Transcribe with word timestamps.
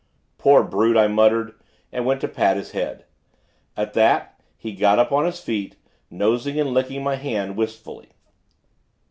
'Poor 0.39 0.63
brute!' 0.63 0.97
I 0.97 1.07
muttered, 1.07 1.53
and 1.91 2.07
bent 2.07 2.21
to 2.21 2.27
pat 2.27 2.57
his 2.57 2.71
head. 2.71 3.05
At 3.77 3.93
that, 3.93 4.41
he 4.57 4.71
got 4.71 4.97
upon 4.97 5.25
his 5.25 5.39
feet, 5.39 5.75
nosing 6.09 6.59
and 6.59 6.71
licking 6.73 7.03
my 7.03 7.17
hand, 7.17 7.55
wistfully. 7.55 8.09